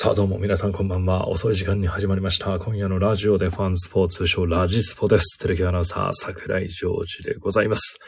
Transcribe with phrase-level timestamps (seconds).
[0.00, 1.28] さあどうも皆さんこんばんは。
[1.28, 2.56] 遅い時間に始まりました。
[2.60, 5.40] 今夜のラジオでファンスポーツ通称ラジスポです。
[5.40, 7.98] テレキュアナウンサー桜井ジョージでございます。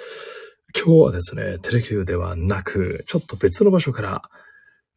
[0.72, 4.22] 今日はですね、テレキュではなく、ちょっと別の場所から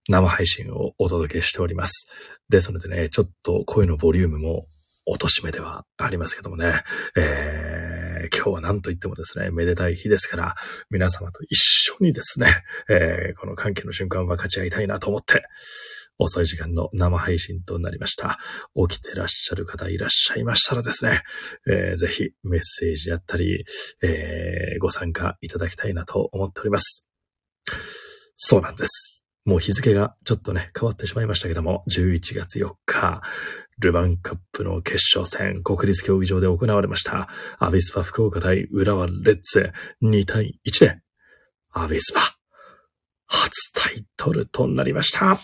[0.07, 2.11] 生配信をお届けしております。
[2.47, 4.67] ですのでね、ちょっと声のボリュームも
[5.07, 6.83] 落とし目ではありますけどもね、
[7.17, 10.55] えー、今日は何と言ってもですね、めでたい日ですから、
[10.91, 15.44] 皆様と一緒にですね、えー、この歓喜の瞬間を分かち合いたいなと思って、
[16.20, 18.40] 遅い時間の生配信となりました。
[18.88, 21.22] 起きてらっしゃる方いらっしゃいましたらですね、
[21.67, 23.66] えーぜひメッセージやったり、
[24.02, 27.08] えーご参加いただきたいなと思っております。
[28.36, 29.23] そうなんです。
[29.45, 33.22] もう日付がちょっとね、変わってしまいましたけども、11月4日、
[33.80, 37.27] ルヴァンカップの決勝戦、国立競技場で行われました。
[37.59, 41.02] アビスパ福岡対浦和レッズ2対1で、
[41.72, 42.38] アビスパ、
[43.27, 45.38] 初タイトルとなりました。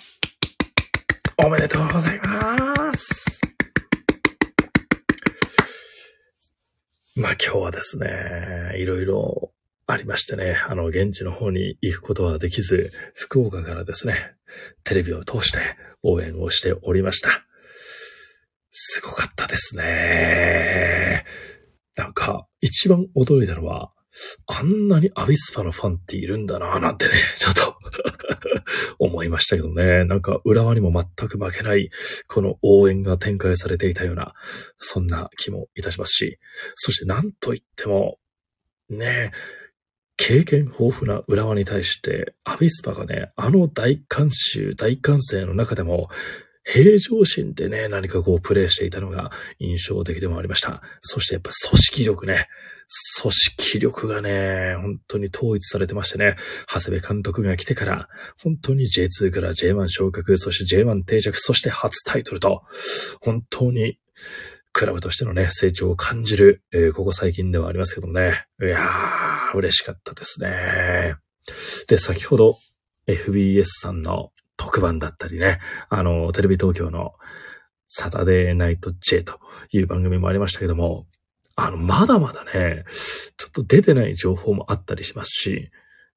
[1.41, 3.41] おめでとうございます。
[7.15, 8.07] まあ今日はですね、
[8.77, 9.51] いろいろ
[9.87, 14.15] ありましてね、あの、現地の方に行くことはできず、福岡からですね、
[14.83, 15.59] テレビを通して
[16.03, 17.29] 応援をしておりました。
[18.71, 21.23] すごかったですね。
[21.95, 23.91] なんか、一番驚いたのは、
[24.45, 27.77] あんなにアビスパのファンっているんだなぁなんてね、ちょっと
[28.97, 30.05] 思いましたけどね。
[30.05, 31.89] なんか浦和にも全く負けない、
[32.27, 34.33] この応援が展開されていたような、
[34.77, 36.39] そんな気もいたしますし、
[36.75, 38.17] そしてなんといっても、
[38.89, 39.31] ね、
[40.17, 46.09] 経験豊富な浦和に対して、アビスパがね、あの大観衆、大歓声の中でも、
[46.63, 50.81] 平常心でね、何かこうプレイしていたのが印象的でもありました。
[51.01, 52.47] そしてやっぱ組織力ね、
[53.21, 56.35] 組織力がね、本当に統一されてましてね、
[56.67, 58.09] 長谷部監督が来てから、
[58.41, 62.63] 本当に J2 から J1 昇格、そして J1 定着、そして初タイトルと、
[63.21, 63.99] 本当に、
[64.73, 68.45] クラブとしてのね、成長を感じる、えーここ最近ではありますけどもね。
[68.61, 71.15] いやー、嬉しかったですね。
[71.87, 72.59] で、先ほど
[73.07, 77.13] FBS さんの特番だったりね、あの、テレビ東京の
[77.87, 79.39] サタデーナイト J と
[79.71, 81.07] いう番組もありましたけども、
[81.61, 82.85] あの、まだまだね、
[83.37, 85.71] ちょっと出てない情報もあったりしますし、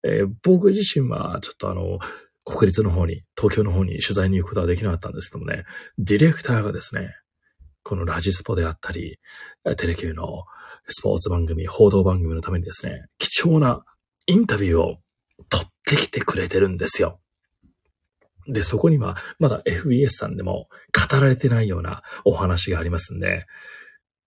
[0.04, 1.98] えー僕自身はちょっとあの、
[2.44, 5.64] 国立の方に、東京の方に取材に行くことはできなかったんですけどもね、
[5.98, 7.14] ディレクターがですね、
[7.84, 9.18] このラジスポであったり、
[9.76, 10.44] テレキューの
[10.88, 13.84] スポーツ番組、報道番組のためにですね、貴重な
[14.26, 14.96] インタビューを
[15.48, 17.20] 取ってきてくれてるんですよ。
[18.48, 20.68] で、そこには、まだ FBS さんでも
[21.10, 23.46] 語られてないようなお話がありますんで、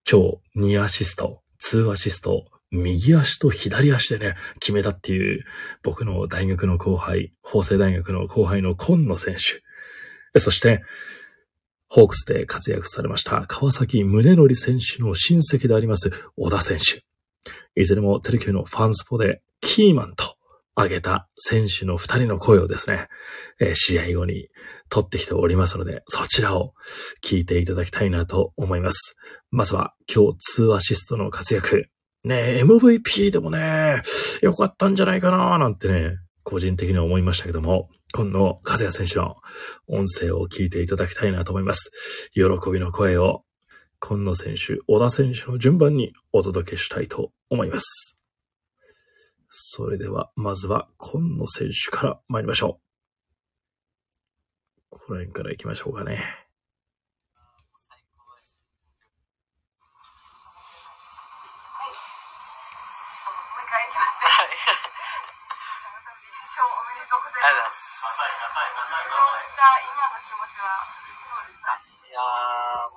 [0.10, 0.22] 今
[0.56, 5.44] 日2アシスト、2アシスト、右足と左足でね、決めたっていう、
[5.82, 9.36] 僕の大学の後輩、法政大学の後輩の今野選
[10.34, 10.40] 手。
[10.40, 10.84] そして、
[11.88, 17.02] ホークスで活躍されました川崎宗則選手の親戚であります小田選手。
[17.80, 20.36] いずれもテレキューのファンスポでキーマンと
[20.76, 23.08] 挙げた選手の二人の声をですね、
[23.60, 24.50] えー試合後に
[24.90, 26.74] 取ってきておりますので、そちらを
[27.24, 29.16] 聞いていただきたいなと思います。
[29.52, 31.90] まずは今日2アシストの活躍。
[32.24, 34.02] ねえ MVP でもね、
[34.42, 39.36] 良かったんじゃないかななんてね、個人的には思いましたけども、今野和也選手の
[39.88, 41.92] 音声を聞いていただきたいなと思います。
[42.34, 43.44] 喜びの声を、
[44.00, 48.18] 今野選手、小田選手の順番にお届けしたいと思います。
[49.50, 52.86] それでは、まずは今野選手から参りましょう。
[54.90, 56.04] この辺から行きましょうか。
[56.04, 56.45] ね。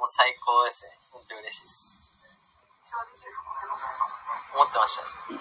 [0.08, 0.96] 最高ですね。
[1.12, 2.08] 本当に嬉しいです。
[4.56, 5.04] 思ってました。
[5.04, 5.36] はい。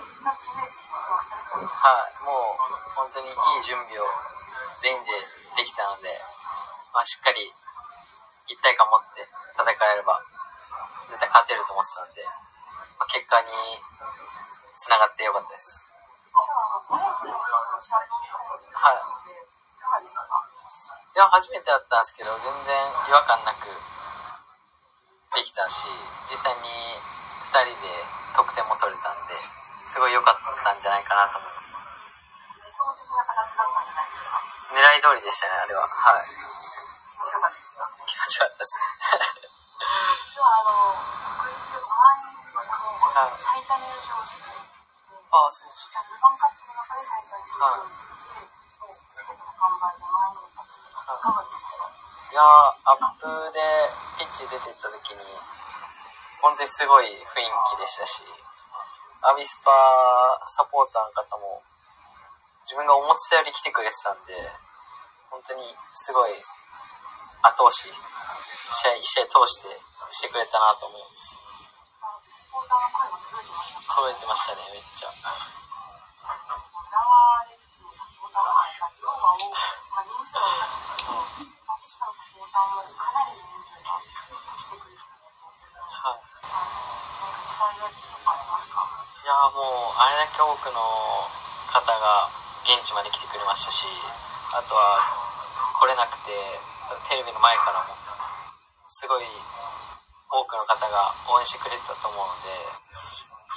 [2.28, 2.60] もう、
[2.92, 4.04] 本当にいい準備を
[4.78, 5.12] 全員で
[5.56, 6.12] できたので、
[6.94, 7.48] まあ、しっかり
[8.52, 9.24] 一体感持って
[9.56, 10.20] 戦えれば、
[11.08, 12.28] 絶対勝てると思ってたんで、
[13.00, 13.48] まあ、結果に
[14.76, 15.88] つながってよかったです。
[15.88, 17.00] は
[18.92, 19.00] い。
[21.16, 22.76] いや、初めてだったんですけど、全然
[23.08, 23.66] 違和感なく
[25.36, 25.88] できたし、
[26.30, 26.70] 実際に
[27.44, 27.88] 2人で
[28.36, 29.36] 得点も取れたんで、
[29.86, 31.88] すごい良かったんじゃないかなと思います。
[32.64, 34.42] 理想的な形だったんじゃないですか？
[34.76, 35.88] 狙い通りでしたね、あれは。
[35.88, 36.28] はい。
[36.28, 37.88] 面白かったですか。
[38.08, 38.84] 気持ちよかったですね。
[40.28, 40.76] 実はあの、
[41.44, 41.88] 国立で満
[42.20, 45.96] 員のはい最多入場数で、ああ、そうです。
[46.08, 48.44] ルヴァンカップの中で最多入場数で、
[48.84, 52.07] もうチケットの完売で満員だったんですけど、いかがでしたか？
[52.28, 52.46] いやー、
[52.84, 53.24] アップ
[53.56, 53.60] で
[54.20, 55.24] ピッチ出てった時に、
[56.44, 58.22] 本当にすごい雰囲気でしたし、
[59.24, 59.72] アビスパ
[60.46, 61.64] サポーターの方も、
[62.68, 64.36] 自分が思ってたより来てくれてたんで、
[65.32, 65.64] 本当に
[65.96, 66.32] すごい
[67.44, 69.80] 後押し、試合、一試合通して
[70.12, 71.38] してくれたなと思います。
[73.96, 75.10] 届いてましたね、めっちゃ。
[82.58, 86.22] か、なり人数が来てくれてたと思うんですけど、はい。
[86.22, 88.18] なんか伝え
[88.68, 90.80] いやもうあれだけ多くの
[91.68, 92.32] 方が
[92.64, 93.84] 現地まで来てくれましたし
[94.56, 95.04] あとは
[95.76, 96.32] 来れなくて
[97.12, 97.92] テレビの前からも
[98.88, 99.28] すごい
[100.32, 102.56] 多くの方が応援してくれてたと思うので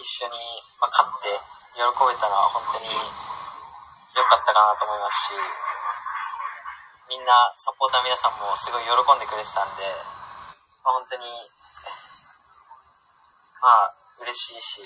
[0.01, 0.35] 一緒に、
[0.81, 1.29] 勝って
[1.77, 5.80] 喜べたのは本当に良かったかなと思いますし
[7.11, 9.83] みんなサポーターの皆さんもすごい喜んでくれてたんで、
[10.87, 11.27] まあ、本当に
[13.59, 13.91] まあ
[14.23, 14.79] 嬉しいし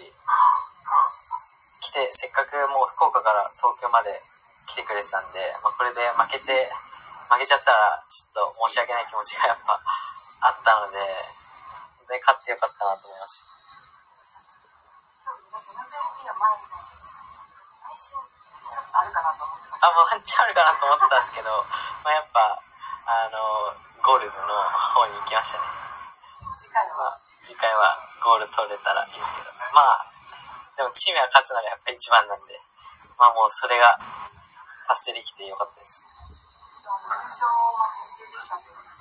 [1.85, 4.09] 来てせっかくもう福岡から東京まで
[4.65, 6.73] 来てくれてたんで、まあ、これで負けて
[7.29, 10.97] 負けちゃったらちょっと申し訳ない気持ちがやっぱあったので
[12.01, 13.45] 本当に勝ってよかったなと思います
[18.95, 19.89] あるかなと思ってました。
[19.89, 21.51] あまあワンチャンあるかなと思ったんですけど、
[22.05, 22.61] まあ、やっぱ
[23.09, 23.41] あの
[24.05, 24.53] ゴールドの
[24.93, 25.65] 方に行きましたね。
[26.53, 29.49] 次回は、まあ次回はゴール取れたらいいですけど。
[29.73, 30.05] まあ
[30.77, 32.61] でもチームが勝つのがやっぱ一番なんで。
[33.17, 33.97] まあもうそれが
[34.89, 36.05] 達成できてよかったです。
[36.85, 38.93] 今日優勝を達成できたということ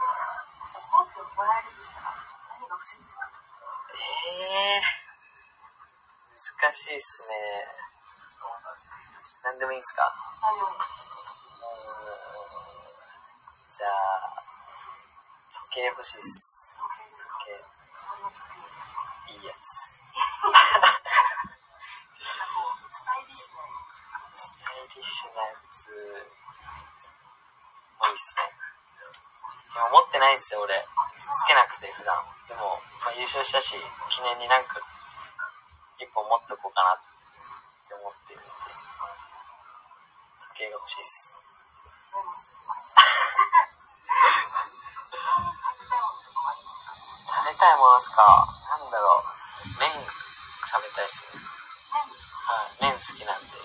[1.12, 2.08] で、もらえるとしたら、
[2.56, 3.28] 何が欲しいですか？
[3.96, 4.84] ええ
[6.40, 7.28] 難しいっすね。
[9.44, 10.08] 何でもいいんですか？
[13.74, 14.38] じゃあ、
[15.50, 16.78] 時計欲しいっす。
[16.78, 17.58] 時計
[19.34, 19.98] いいやつ。
[19.98, 19.98] ス
[23.02, 23.66] タイリッシュな
[24.38, 25.90] スタイリッシュなやつ、
[27.98, 28.54] もいいっすね。
[29.74, 30.78] でも持ってないんですよ、俺。
[31.18, 32.22] つけなくて、普段。
[32.46, 33.74] でも、まあ、優勝したし、
[34.14, 34.78] 記念になんか、
[35.98, 37.02] 一本持っとこうかなっ
[37.90, 38.50] て思ってるんで、
[40.54, 41.43] 時計が欲しいっす。
[47.64, 48.44] たいものですか
[48.76, 49.80] なんだろう。
[49.80, 52.92] 麺食べたいですかはい。
[52.92, 53.56] 麺好きなんで。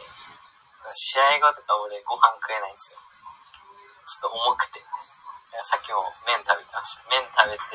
[0.95, 3.03] 試合後とか俺ご飯食えないんですよ。
[4.07, 4.79] ちょっと重くて。
[4.79, 4.87] い
[5.51, 7.03] やさっきも麺食べてました。
[7.11, 7.75] 麺食べて、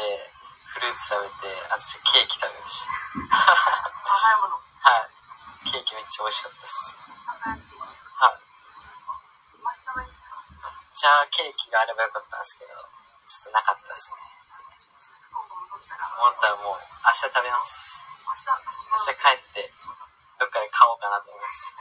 [0.72, 2.88] フルーツ食べて、あとケーキ食べまし
[3.20, 4.64] 甘いもの。
[4.80, 4.96] た。
[4.96, 5.76] はい。
[5.76, 7.04] ケーキめっちゃ美味しかったです。
[7.44, 8.40] はい。
[9.60, 9.76] 抹
[10.96, 12.72] 茶ケーキがあればよかったんですけど、
[13.28, 14.23] ちょっとなかったですね。
[16.24, 18.08] 思ったらもう明日食べます。
[18.08, 19.68] 明日、帰って、
[20.40, 21.76] どっかで買おうかなと思います。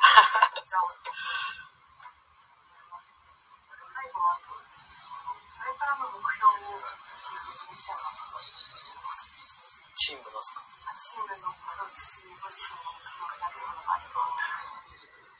[9.94, 10.66] チームのっすか
[10.98, 14.26] チームのそうですし、ご自身の目標になるものがあれば。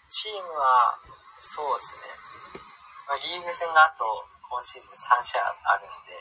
[0.07, 0.95] チームは、
[1.43, 2.07] そうですね。
[3.11, 4.07] まあ、リーグ戦があと、
[4.47, 6.15] 今シーズン3試合あるんで、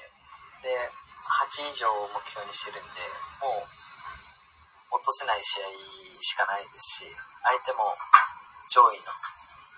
[0.66, 0.90] で、
[1.32, 3.00] 8以上を目標にしてるんで、
[3.40, 5.72] もう、落とせない試合
[6.20, 7.16] しかないですし、
[7.48, 7.96] 相手も
[8.68, 9.12] 上位の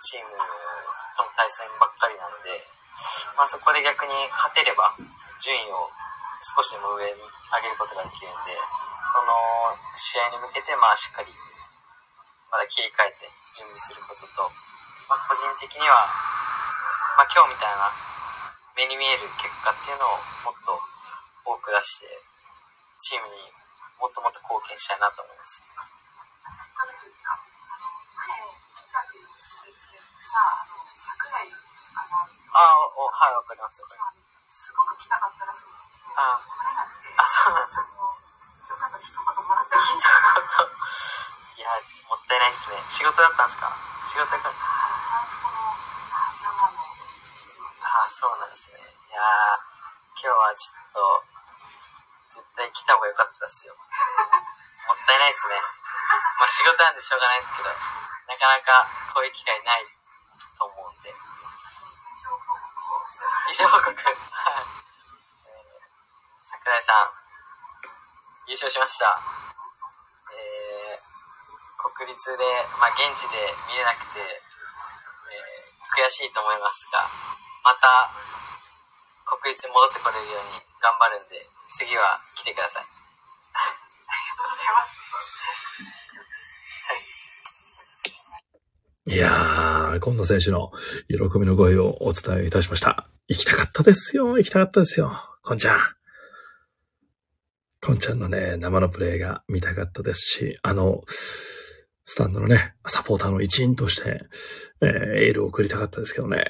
[0.01, 0.33] チーム
[1.15, 2.49] との対戦ばっかりなんで、
[3.37, 4.93] まあ、そこで逆に勝てれば、
[5.37, 5.89] 順位を
[6.41, 8.57] 少しでも上に上げることができるんで、
[9.13, 9.33] その
[9.95, 11.29] 試合に向けて、まあ、しっかり
[12.53, 13.25] まだ切り替えて
[13.57, 14.45] 準備することと、
[15.09, 16.05] まあ、個人的には、
[17.17, 17.89] まあ、今日みたいな
[18.77, 20.77] 目に見える結果っていうのをもっと
[21.53, 22.09] 多く出して
[22.97, 23.53] チームに
[24.01, 25.61] もっともっと貢献したいなと思います。
[32.53, 33.87] あおはい、わかりますよ。
[34.49, 36.41] すごく来たかったらしいんですけど、あ
[37.17, 37.85] あ、そうなんですよ。
[37.85, 40.33] よかったら一言もらってもいい一ですか
[41.57, 41.57] 言。
[41.57, 41.69] いや、
[42.09, 42.77] もったいないっすね。
[42.87, 43.73] 仕事だったんですか？
[44.05, 44.53] 仕事が、あ
[48.05, 48.77] あ、そうなんですね。
[48.77, 49.57] いやー、
[50.13, 51.32] 今日はちょっと、
[52.33, 53.77] 絶対来た方が良かったですよ。
[53.77, 53.85] も
[54.97, 55.53] ったいないっすね。
[56.41, 59.85] まあ仕事なんでしょうがないですけど、なかなかこういう機会ない
[60.57, 61.13] と思うんで。
[61.13, 61.15] 優
[63.53, 63.93] 勝報告。
[66.41, 67.13] 桜井さん、
[68.49, 69.13] 優勝しました。
[70.33, 71.13] えー
[71.93, 72.43] 国立で、
[72.79, 73.37] まあ現地で
[73.69, 77.05] 見れなくて、えー悔しいと思いますが、
[77.61, 78.09] また
[79.37, 82.83] 国立に戻ってこれるように頑張るんで、次は来てください。
[82.83, 84.93] ありがとうございます。
[89.05, 90.71] いやー、今野選手の
[91.09, 93.09] 喜びの声をお伝えいたしました。
[93.27, 94.37] 行きたかったですよ。
[94.37, 95.11] 行きたかったですよ。
[95.41, 95.79] こんちゃん。
[97.81, 101.01] こんちゃんのね、生のプレイが見たかったですし、あの、
[102.05, 104.21] スタンドのね、サポーターの一員として、
[104.81, 104.89] えー
[105.25, 106.45] エールを送りたかったですけどね、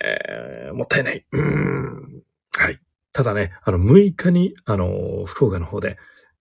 [0.73, 1.25] もったいない。
[1.31, 2.23] うーん。
[2.57, 2.77] はい。
[3.13, 5.97] ただね、あの、6日に、あの、福岡の方で、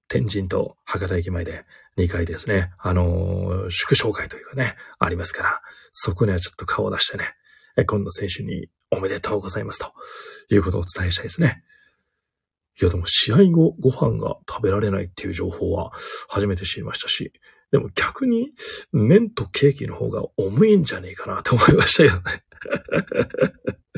[0.08, 1.64] 天神と博多駅前で
[1.96, 5.60] 2回ですね、あの、祝勝会というかね、ありますから、
[5.92, 7.24] そこにはちょっと顔を出してね、
[7.86, 9.92] 今野選手におめでとうございますと
[10.54, 11.62] いうことをお伝えしたいですね。
[12.80, 15.92] いやでも試合後ご飯が食べられないっていう情報は
[16.28, 17.32] 初めて知りましたし、
[17.70, 18.50] でも逆に
[18.92, 22.44] 麺とケーキの方が重いんじゃねえかなと思いましたよね。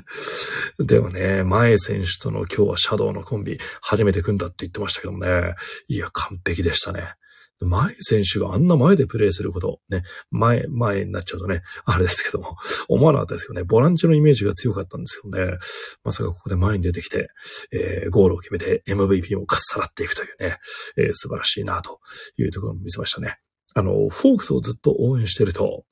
[0.78, 5.54] でもね、前選手との今日はシャドウのコンビ初めて組んだって言ってましたけどもね、
[5.88, 7.14] いや完璧でしたね。
[7.60, 12.56] 前選手があんな前でプレーすること、ね、前、前になっちゃうとね、あれですけども、
[12.88, 15.58] 思わなかったですけどね、ボランチのイメージが強かったんですけどね、
[16.02, 17.28] まさかここで前に出てきて、
[17.72, 20.58] えーゴールを決めて MVP もかっさらっていくというね、
[20.96, 22.00] えー素晴らしいなと
[22.36, 23.38] いうところを見せましたね。
[23.74, 25.84] あの、フォークスをずっと応援してると、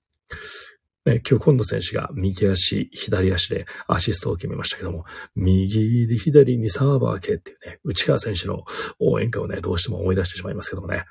[1.04, 5.04] ね、今日今度選手が右足、左足でアシストを決めましたけども、
[5.34, 8.64] 右で左にサーバー系っていうね、内川選手の
[9.00, 11.04] 応援歌をね、どうしても思い出してしまいますけどもね、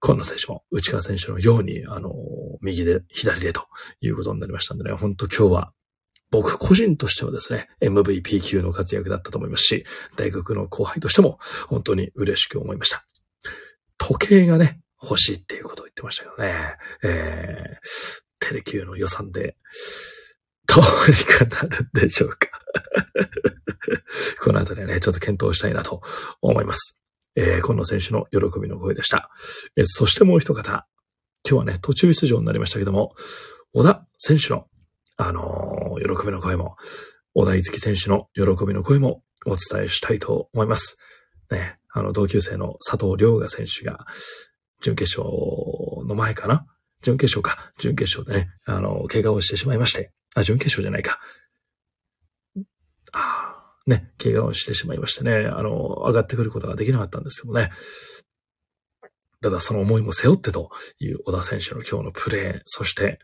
[0.00, 2.10] 今野選手も内川選手のように、あの、
[2.62, 3.66] 右で、左でと
[4.00, 5.72] いうことになりましたんでね、本当今日は、
[6.30, 9.84] 僕個人としてはですね、MVP 級の活躍だったと思いますし、
[10.16, 13.04] 大学の後輩としても本当に嬉しく思いました。
[13.98, 19.56] 時計がね、欲しいっていうことを言ってましたけどね、えー、テレキューの予算で、
[20.66, 22.48] どうにかなるんでしょうか。
[24.42, 26.02] このあたりはね、ちょっと検討したいなと
[26.40, 26.96] 思います。
[27.36, 29.30] えー、今野選手の喜びの声でした。
[29.76, 30.86] えーそしてもう一方、
[31.48, 33.14] 今日はね、途中出場になりましたけども、
[33.72, 34.66] 小田選手の、
[35.16, 36.76] あのー喜びの声も、
[37.34, 40.96] 小田樹選手の喜びの声もお伝えしたいと思います。
[41.50, 44.06] ね、あの、同級生の佐藤良雅選手が、
[44.80, 45.34] 準決勝
[46.06, 46.66] の前かな
[47.02, 47.72] 準決勝か。
[47.78, 50.12] 準決勝でね、あの、怪我をしてしまいまして。
[50.34, 51.20] あ、準決勝じゃないか。
[53.12, 55.70] あーね、怪我をしてしまいましてね、あの、
[56.06, 57.70] 上がってくることができなかったんですけどね。
[59.42, 63.18] ただその思いも背負ってという小田選手の今日のプレー、そして、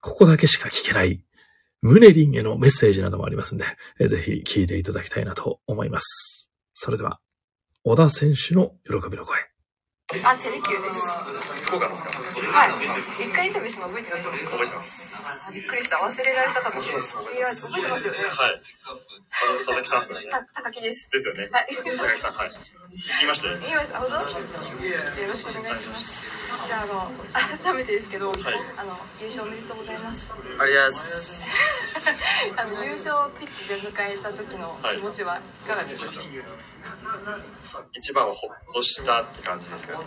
[0.00, 1.24] ここだけしか聞けない、
[1.80, 3.64] ムネリンへのメッセージなどもありますんで、
[4.06, 6.50] ぜひ聞いていただきたいなと思います。
[6.74, 7.20] それでは、
[7.84, 9.51] 小田選手の喜びの声。
[10.20, 11.24] あ、テレキューです。
[11.64, 13.24] 福岡のですかはい。
[13.24, 15.16] 一回インタビューしたの覚えてないですか覚えてます
[15.52, 15.96] びっくりした。
[15.96, 16.90] 忘れられたかと思って。
[16.90, 18.18] いや、覚えてますよね。
[18.28, 18.60] はい
[19.32, 21.08] 佐々木さんですねた、高木です。
[21.10, 21.66] ですよねはい。
[21.74, 22.50] 佐々木さんはい
[22.92, 23.96] 言いましたよねいいです。
[23.96, 26.36] あ、ほどよろしくお願いします。
[26.66, 27.08] じゃあ、あの、
[27.64, 30.32] 改めてですけど、あの、優勝おめでとうございます。
[30.32, 31.72] ありがとうございます。
[32.56, 36.04] あの、優勝ピッチで迎えた時の気持ちはいかがですか、
[37.94, 40.04] 一番はほっとしたって感じですかね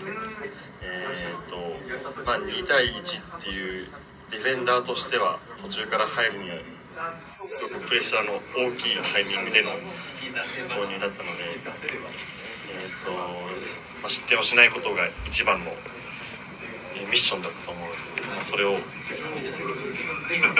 [0.82, 1.56] えーっと
[2.24, 3.88] まあ2対1っていう
[4.32, 6.58] ディフェンダーとしては途中から入るには
[7.30, 8.40] すごくプレッシャーの
[8.72, 9.72] 大きいタイミングでの
[10.70, 11.60] 投入だったので、
[12.80, 13.12] えーっと
[14.02, 15.72] まあ、失点をしないことが一番の
[16.96, 18.78] えーミッションだったと思うので、まあ、それを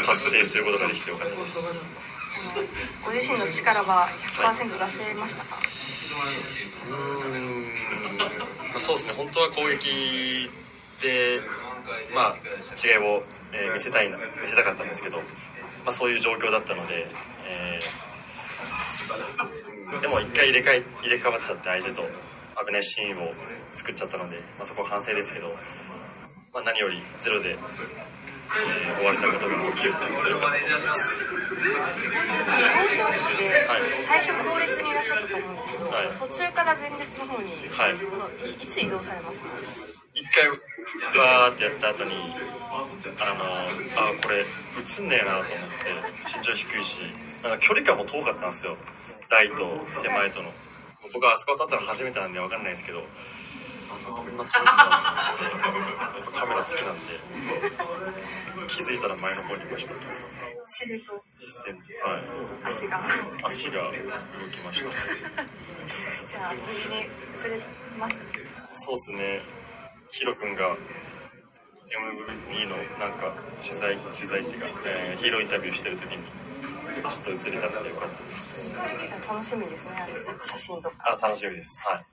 [0.06, 1.86] 達成することができてよかったです。
[3.04, 4.08] ご自身の力は
[4.38, 5.58] 100%出せましたか？
[6.90, 6.96] うー
[7.40, 7.64] ん。
[8.18, 9.14] まあ、そうですね。
[9.14, 10.50] 本当は攻撃
[11.02, 11.40] で、
[12.14, 12.36] まあ、
[12.88, 15.24] 違いを、えー見せたいな見せたかったんですけど、ま
[15.88, 17.08] あ、そういう状況だったので、
[17.48, 22.02] えーでも一回入れ替え入れ替わっちゃって相手と
[22.66, 23.32] 危ないシーンを
[23.74, 25.50] 作っちゃったので、まあ、そこは反省ですけど、
[26.54, 27.58] まあ、何よりゼロで、えー
[28.46, 30.14] 終われたことが大きく良かったと。
[30.14, 31.26] 思います。
[31.26, 31.34] 表
[32.94, 36.08] 彰式ではい最初後列にいらっしゃったと思うんですけど、はい。
[36.20, 37.96] 途中から前列の方に、はい。
[37.96, 39.48] いいつ移動されました？
[40.14, 40.48] 一回
[41.20, 44.46] わーってやった後にあのあこれ映
[45.04, 47.02] んねえなと思って身長低いし
[47.44, 48.78] なんか距離感も遠かったんですよ
[49.30, 49.56] 台と
[50.02, 50.52] 手前との。
[51.14, 53.00] 僕はあそこ立ったの初めてなんで分かんないですけど。
[53.00, 53.04] あ
[54.12, 55.80] こんな遠いんだと思
[56.16, 57.02] って好きなんで。
[58.68, 59.94] 気づいたら前の方にいました。
[60.68, 62.72] 知ると視線はい。
[62.72, 63.02] 足が。
[63.44, 63.92] 足が動
[64.52, 64.90] きました。
[66.26, 67.06] じゃあ無事に映
[67.50, 67.62] れ
[68.00, 68.26] ました？
[68.76, 69.42] そうっすね。
[70.12, 70.76] ヒロ君が
[71.86, 76.24] MVP のなんか取材取材っていうか、えーヒーローインタビューしてる時に
[76.96, 78.76] ちょっと映れたのでよかったです。
[79.28, 80.96] 楽しみですねあの写真とか。
[81.22, 81.84] あ楽しみです。
[81.86, 82.06] はい。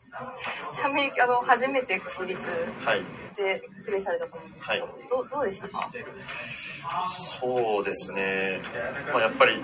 [0.75, 2.49] ちなみにあの初めて国立
[2.85, 3.03] はい。
[3.37, 4.93] でプレーされたと思うんですけど、はい。
[5.09, 5.91] どうどうでしたか？
[7.41, 8.61] そうですね、
[9.13, 9.63] まあ、やっぱり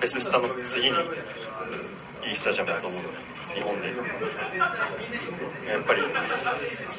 [0.00, 0.96] ベススタの次に
[2.26, 3.18] いいスタジアムだと思うので
[3.54, 3.88] 日本で。
[5.68, 6.00] やっぱり、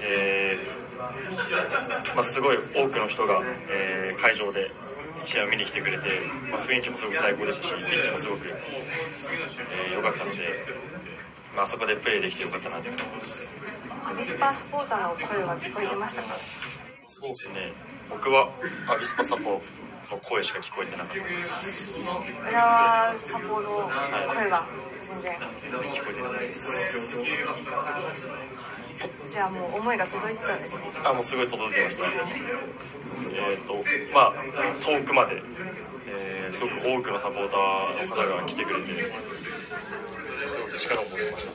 [0.04, 4.70] えーまあ、すごい多くの人が、えー会場で
[5.26, 6.22] 試合を見に来てくれて、
[6.52, 10.38] まあ、雰囲気もすごく最高でしたしピッチもすごく良、えー良かったので、
[11.56, 13.54] まああそこでプレーできてよかったなと思います。
[14.06, 16.36] アビスパーサポーターの声は聞こえてましたか？
[17.08, 17.74] そうですね。
[18.10, 18.50] 僕は
[18.88, 19.62] アビスパサポ
[20.12, 22.02] の声しか聞こえてなかったです。
[22.02, 23.90] 浦和サポの
[24.32, 24.68] 声は
[25.04, 25.38] 全然。
[25.60, 27.18] 全然聞こえてないです
[29.28, 30.82] じゃあもう思いが届いてたんですね。
[31.06, 32.04] あもうすごい届いてました。
[32.06, 32.10] え
[33.56, 33.74] っ、と
[34.14, 34.34] まあ
[34.82, 35.42] 遠くまで、
[36.08, 39.14] えーすごく多くのサポーターの方が来てくれてす
[40.60, 41.52] ごく力をもらいました。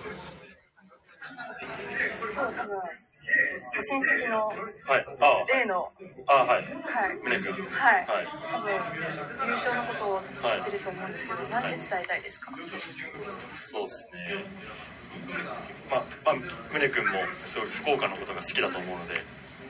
[2.32, 2.82] 今日多分ご
[3.82, 5.06] 親戚のはい。
[5.20, 5.92] あ例の
[6.26, 6.62] ああはい。
[6.62, 6.64] はい。
[6.64, 7.36] はい、
[8.06, 8.26] はい。
[8.50, 8.72] 多分
[9.46, 10.24] 優勝のことを知
[10.60, 12.52] ってると思うんですけど、なんて伝えたいですか？
[13.60, 14.44] そうですね。
[15.90, 16.34] まあまあ
[16.72, 17.12] 宗君も
[17.44, 19.14] すごい福岡のことが好きだと思うので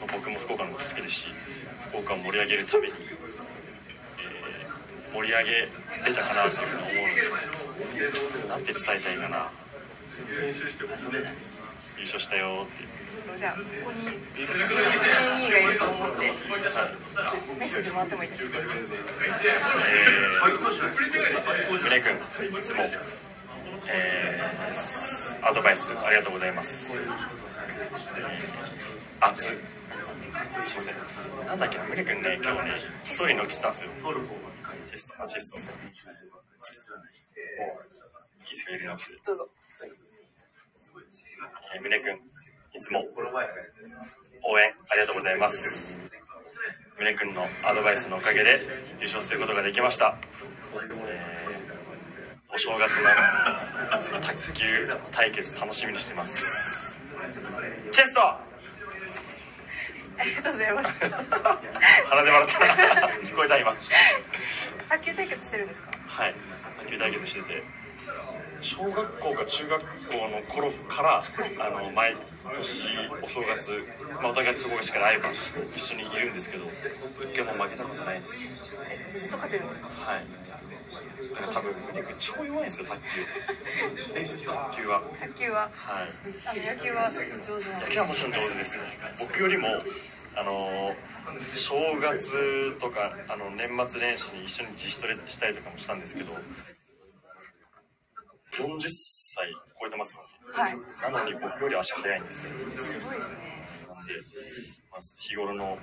[0.00, 1.26] まあ僕も福岡のこと好きですし
[1.91, 3.25] 福岡を盛り上げるために、えー
[5.14, 5.50] 盛り上げ
[6.11, 9.49] れたかなというふうに思うのでなんて伝えたいかな。
[11.97, 12.83] 優勝したよって
[13.25, 14.47] とじゃあここに年
[15.40, 16.33] 2位がいると思って
[17.59, 20.44] メッセージもらってもいいですかえー、
[22.01, 22.83] 君いつも、
[23.88, 30.94] えー、アドバイスありがとうございます、えー、熱すいません
[31.46, 32.72] なんだっけな宗君ね今日ね
[33.03, 33.90] ストーリーのっけてたんですよ
[34.87, 35.64] チェストあチェストいい
[38.51, 39.48] ですか入れなくてどうぞ
[41.75, 42.20] えー、宗君い
[42.85, 43.01] つも。
[44.47, 46.01] 応援ありがとうございます。
[46.99, 48.59] 宗君のアドバイスのおかげで
[49.01, 50.16] 優勝することができました、
[50.75, 51.75] えー
[52.55, 56.94] お正月の卓球対決楽しみにしてます。
[57.90, 58.20] チェスト！
[58.20, 58.38] あ
[60.25, 60.92] りがとうございます。
[62.11, 62.59] 鼻で笑った。
[63.27, 63.75] 聞こえた今。
[64.88, 65.88] 卓球対決してるんですか？
[66.07, 66.35] はい。
[66.79, 67.64] 卓球対決してて
[68.64, 71.22] 小学校か中学校の頃から
[71.61, 72.16] あの毎
[72.55, 72.83] 年
[73.22, 73.70] お正月、
[74.22, 75.29] まあ、お互い都合がしから会えば
[75.77, 76.64] 一緒にいるんですけど
[77.31, 78.42] 一回も負けたことないです。
[78.88, 79.88] えずっと勝てるんですか？
[79.88, 80.24] はい。
[81.35, 83.20] 多分宗君超弱いんですよ卓球。
[84.48, 85.03] 卓球は。
[85.20, 85.61] 卓球は。
[85.61, 86.09] はい。
[86.46, 87.20] あの野球は上
[87.61, 88.79] 手野球はもちろん上手です。
[88.79, 88.85] よ
[89.18, 89.68] 僕よりも
[90.37, 90.96] あの
[91.55, 96.33] 正月とかあの年末年始に一緒に自主トレしたりとかもしたんですけど
[98.62, 101.12] 40歳超えてますよねはい。
[101.12, 102.53] なのに僕より足速いんですよ。
[102.73, 103.37] すごいですね。
[103.88, 104.14] なんで、
[104.90, 105.79] まあ、日頃の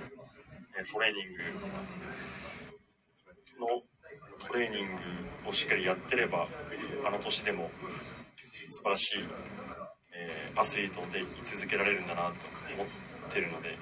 [0.78, 1.42] えトレーニング
[3.60, 3.82] の
[4.46, 4.86] トレーニン
[5.44, 6.46] グをしっかりやってれば
[7.06, 7.70] あの年でも
[8.70, 9.24] 素晴らしい、
[10.14, 12.28] えーアスリートで居続けられるんだなと
[12.74, 12.86] 思っ
[13.32, 13.76] てるので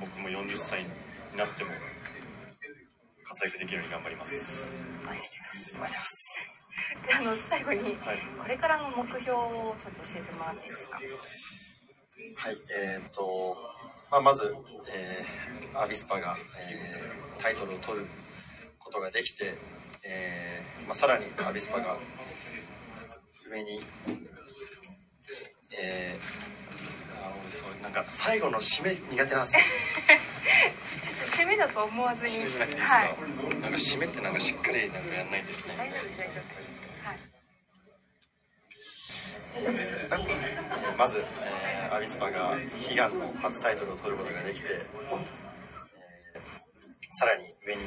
[0.00, 0.88] 僕も40歳に
[1.36, 1.70] なっても
[3.24, 4.68] 活躍できるように頑張ります。
[5.08, 5.74] 応援してます。
[5.74, 6.55] 頑張ります。
[6.55, 6.55] で
[7.18, 7.94] あの最後に、はい
[8.38, 10.98] これからの目標をちょっと教えてもらっていいですか？
[10.98, 13.56] はい、えーっと、
[14.10, 14.54] まあ、まず、
[14.88, 18.06] えーアビスパが、えータイトルを取る
[18.78, 19.54] ことができて、
[20.04, 21.96] えーまあ、さらにアビスパが
[23.50, 23.80] 上に、
[25.78, 29.62] えーあのそうなんか最後の締め苦手なんですよ。
[31.26, 32.32] 締めだと思わずに。
[32.32, 33.08] 締めじゃなくていいですか、はい。
[33.60, 37.18] なんか締めってなんかしっかりなんかやんないといけない大丈夫です大丈夫ですはい。
[40.96, 42.58] まず、えーアビスパが
[42.90, 45.46] 悲願の初タイトルを取ることができて、えー
[47.18, 47.80] さらに上に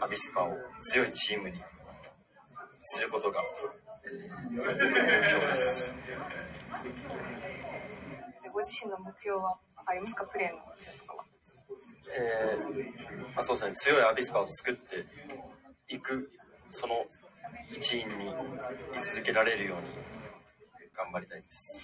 [0.00, 1.62] アビスパを強いチームに
[2.82, 3.40] することが
[4.50, 4.62] 目
[5.28, 5.94] 標です。
[8.42, 10.24] でご自身の目標はありますか？
[10.24, 11.24] プレーの目標とかは
[12.12, 15.06] えーまあ、そうですね強いアビスパを作って
[15.94, 16.30] いく
[16.70, 17.04] その
[17.72, 19.84] 一員に居続けられるように
[20.94, 21.82] 頑張りたいです。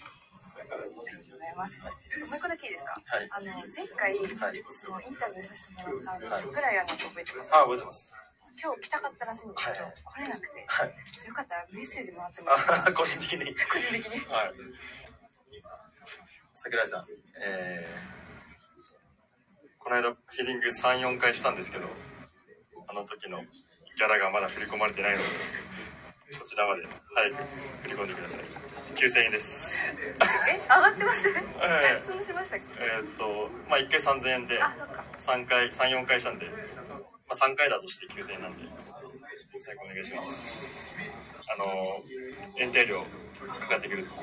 [0.54, 1.10] ありがとうござ
[1.50, 1.80] います。
[2.06, 6.46] ちょっともう一個だけいいですかはいあの、前回、はいそのインタビューさせてもらったんです。
[6.46, 7.54] 桜井アナって覚えてます？
[7.54, 8.14] あ、覚えてます。
[8.62, 10.94] 今日来たかったらしいんですけど、はい来れなくて、はい。
[11.26, 12.86] よかったらメッセージもらってもいいですか？
[12.86, 13.54] あ、個人的に。
[13.56, 14.20] 個人的に。
[14.30, 14.54] はい。
[16.54, 17.06] 桜井さん、
[17.42, 18.29] えー、
[19.80, 21.86] この間ヘディング3、4回したんですけど、
[22.88, 25.24] あの時のギャラがまだ振り込まれてないので、
[26.30, 26.82] そちらまで
[27.14, 27.34] 早く
[27.82, 28.40] 振り込んでください。
[28.94, 29.86] 9000円です。
[29.86, 29.96] え、
[30.62, 31.46] 上がってましたね。
[31.62, 32.64] えーそんなしましたっけ？
[32.84, 35.04] えーっと、まあ1回3000円で、あ、そっか。
[35.18, 36.54] 3回、3、4回したんで、ま
[37.30, 40.96] あ3回だとして9000円なんで、早くお願いします。
[41.48, 42.04] あの、
[42.58, 43.02] 延滞料
[43.60, 44.14] かかってくるので、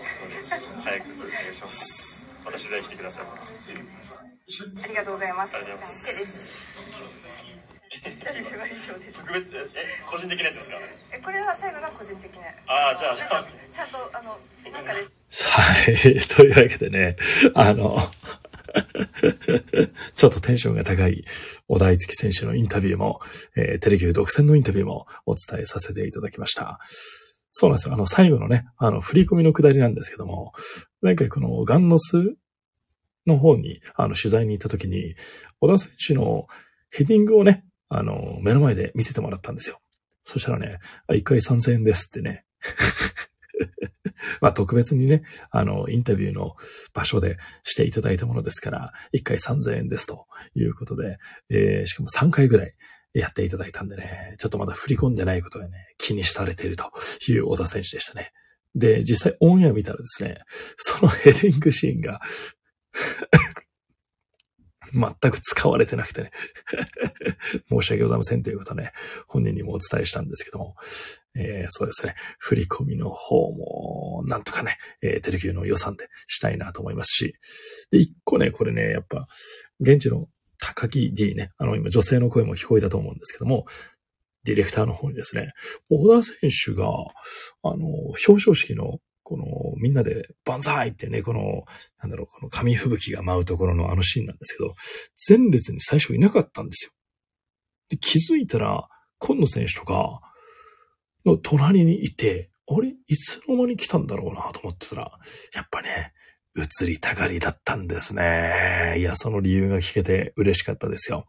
[0.84, 2.28] 早くお願いします。
[2.46, 4.27] 私で来てください。
[4.48, 5.62] ありがとうございます。
[5.66, 6.68] じゃあ、ありがとうございます OK です。
[9.20, 9.64] 特別、え、え
[10.10, 10.78] 個人的なやつですか？
[11.14, 12.44] え、これは最後の個人的な。
[12.68, 14.40] あーじゃあなんか、ちゃんと、あの、
[14.72, 15.08] なんかで、は
[15.92, 15.96] い。
[16.30, 17.18] というわけでね、
[17.56, 18.10] あの、
[20.16, 21.26] ちょっとテンションが高い
[21.68, 23.20] 小田樹選手のインタビューも、
[23.58, 26.80] えーテレビ独占のインタビューもお伝えさせていただきました。
[27.52, 27.96] そうなんですよ。
[27.96, 30.54] あの、最後のね、あの、振り込みのくだりなんですけども、
[31.02, 32.36] 前回このガンノス
[33.28, 35.16] の方に、あの、取材に行った時に、
[35.60, 36.48] 小田選手の
[36.90, 39.80] ヘディングをね、あの、目の前で見せてもらったんですよ。
[40.24, 40.80] そしたらね、
[41.14, 42.46] 一回3000円ですってね。
[44.42, 46.56] まあ特別にね、あの、インタビューの
[46.94, 51.18] 場所でしていただいたものですから、一回3000円ですということで、
[51.50, 52.74] えーしかも3回ぐらい
[53.14, 56.92] やっていただいたんでね、ちょっとまだ振り込んでないことがね、気にされていると
[57.30, 58.32] いう小田選手でしたね。
[58.76, 60.40] で、実際オンエア見たらですね、
[60.78, 62.22] そのヘディングシーンが
[64.94, 66.32] 全く使われてなくてね、
[67.70, 68.94] 申し訳ございませんということね、
[69.28, 70.76] 本人にもお伝えしたんですけども、
[71.36, 77.36] えーそうですね、振り込みの方も、なんとかね、えーテレビの予算でしたいなと思いますし、
[77.92, 79.28] で、一個ね、これね、やっぱ、
[79.80, 83.66] 現地の高木 D ね、あの、今女性の声も聞こえたと思うんですけども、
[84.44, 85.52] ディレクターの方にですね、
[85.90, 91.66] 小田選手が、あの、表彰式の、この、みんなで、万歳ってね、この、
[92.02, 94.74] なんだろう、この紙吹雪が舞うところのあのシーンなんですけど、
[95.28, 96.94] 前列に最初いなかったんですよ。
[97.90, 98.88] で、気づいたら、
[99.18, 100.22] 今野選手とか、
[101.26, 105.12] の隣にいて、あれいつの間に来たんだろうなと思ってたら、
[105.54, 106.14] やっぱね、
[106.56, 108.96] 移りたがりだったんですね。
[108.98, 111.26] いや、その理由が聞けて嬉しかったですよ。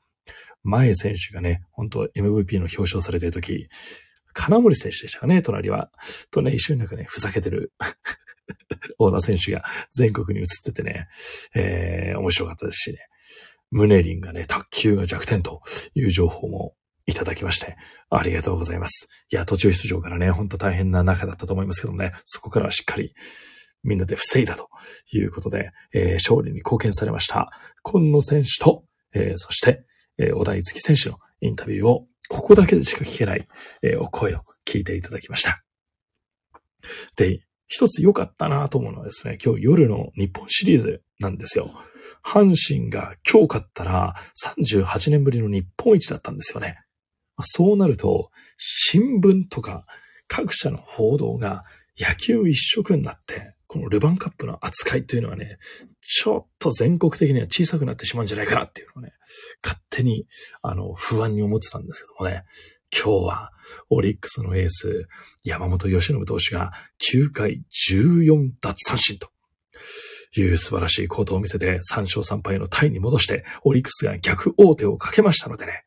[0.62, 3.68] 前選手がね、本当 MVP の表彰されてるとき、
[4.38, 5.90] 金森選手でしたかね、隣は。
[6.30, 7.72] とね、一緒になんかね、ふざけてる
[8.98, 11.08] 大田選手が全国に移っててね、
[11.56, 12.98] えー、面白かったですしね。
[13.72, 15.60] ムネリンがね、卓球が弱点と
[15.94, 17.76] いう情報もいただきまして、
[18.10, 19.08] ありがとうございます。
[19.30, 23.14] いや、途中出場からね、ほんと大変な中だったと思いますけどもね、そこからはしっかり
[23.82, 24.68] みんなで防いだと
[25.12, 27.50] いうことで、えー勝利に貢献されました、
[27.82, 29.84] 今野選手と、えーそして、
[30.16, 33.46] えー小田樹選手のインタビューを、ここだけでしか聞けない、
[33.82, 35.62] えーお声を聞いていただきました。
[37.16, 41.72] で、一つ良かったなと思うのはですね、今日夜の日本シリーズなんですよ。
[42.24, 44.14] 阪神が今日勝ったら
[44.66, 46.78] 38年ぶりの日本一だったんですよね。
[47.40, 49.86] そうなると、新聞とか
[50.26, 51.64] 各社の報道が
[51.98, 55.58] 野球一色になって、このルヴァンカップの扱いというのはね、
[56.10, 59.12] ちょっと全国的には小さくなってしまうんじゃないかなっていうのをね、
[59.62, 60.26] 勝手に、
[60.62, 62.44] あの、不安に思ってたんですけどもね、
[62.90, 63.52] 今日は
[63.90, 65.06] オリックスのエース、
[65.44, 66.72] 山本由伸投手が
[67.12, 69.28] 9回14奪三振と。
[70.36, 75.84] いう素晴らしい行動を見せて3勝3敗のタイに戻して、オリックスが逆王手をかけましたのでね、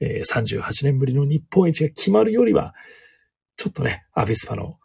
[0.00, 2.74] えー38年ぶりの日本一が決まるよりは、
[3.56, 4.78] ちょっとね、アビスパの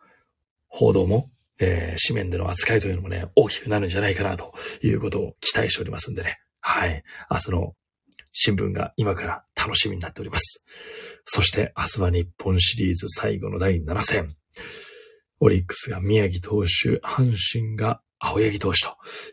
[0.68, 6.40] 報道も、えー紙面での扱いというのもね、大きくなるんじゃないかなということを期待しておりますんでね。
[6.60, 7.04] はい。
[7.30, 7.74] 明日の
[8.32, 10.64] 新聞が今から楽しみになっております。
[11.26, 14.36] そして明日は日本シリーズ最後の第7戦。
[15.40, 18.80] オリックスが宮城投手、阪神が青柳投手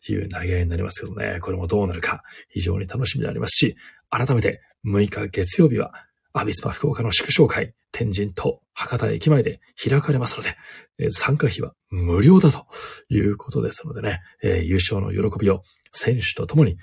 [0.05, 3.77] という投げ合いになりますけどね、これもどうなるか非常に楽しみでありますし、
[4.11, 5.95] 改めて6日月曜日は
[6.33, 10.57] アビスパ福岡の祝勝会、天神と博多駅前で開かれますので、
[10.99, 12.67] えー参加費は無料だと
[13.09, 15.63] いうことですのでね、えー優勝の喜びを
[15.93, 16.77] 選手と共に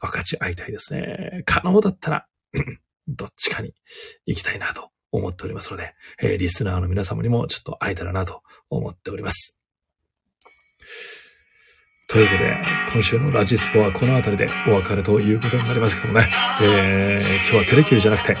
[0.00, 1.42] 分かち合いたいですね。
[1.44, 2.26] 可能だったら、
[3.06, 3.74] どっちかに
[4.26, 9.58] 行きたいなと思っておりますので、えーリスナーの皆様にもちょっと会えたらなと思っております。
[12.08, 12.56] というわけで、
[12.92, 16.30] 今週のラジスポはこの辺りでお別れということになりますけどもね、
[16.62, 18.36] えー今日はテレキューじゃなくて、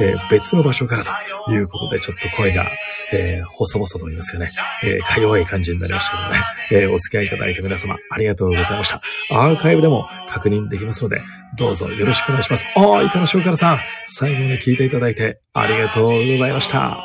[0.00, 2.66] えー別の場所からということで、ちょっと声が、
[3.12, 4.48] えー細々と言いますよね。
[4.84, 6.84] えーか弱い感じになりましたけどね。
[6.84, 9.00] えーお付き合いいただいた皆様、ありがとうございました。
[9.30, 11.20] アーカイブでも確認できますので、
[11.56, 12.66] どうぞよろしくお願いします。
[12.74, 16.98] あー、いかのしょうからさん、最後まで聞いていただいてありがとうございました。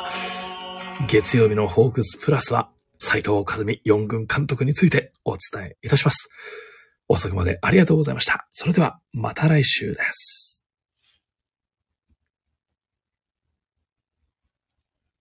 [1.08, 6.28] 月曜日のホークスプラスは、斉藤和美四軍監督についてお伝えいたします。
[7.08, 8.46] 遅くまでありがとうございました。
[8.52, 10.43] それでは、また来週です。